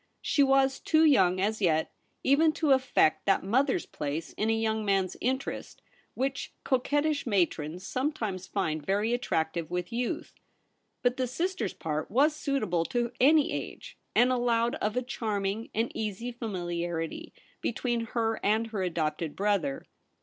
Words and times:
She 0.23 0.41
was 0.41 0.79
too 0.79 1.05
young 1.05 1.39
as 1.39 1.61
yet 1.61 1.91
even 2.23 2.53
to 2.53 2.71
affect 2.71 3.27
that 3.27 3.43
mother's 3.43 3.85
place 3.85 4.33
in 4.33 4.49
a 4.49 4.59
young 4.59 4.83
man's 4.83 5.15
interest 5.21 5.79
which 6.15 6.55
coquettish 6.63 7.27
matrons 7.27 7.85
sometimes 7.85 8.47
find 8.47 8.83
very 8.83 9.13
attractive 9.13 9.69
with 9.69 9.93
youth. 9.93 10.33
But 11.03 11.17
the 11.17 11.27
sister's 11.27 11.73
part 11.75 12.09
was 12.09 12.35
suitable 12.35 12.83
to 12.85 13.11
any 13.19 13.51
age, 13.51 13.95
and 14.15 14.31
allowed 14.31 14.73
of 14.73 14.97
a 14.97 15.03
charming 15.03 15.69
and 15.71 15.91
easy 15.93 16.33
fami 16.33 16.79
liarity 16.81 17.31
between 17.61 18.05
her 18.15 18.39
and 18.43 18.65
her 18.71 18.81
adopted 18.81 19.35
brother. 19.35 19.85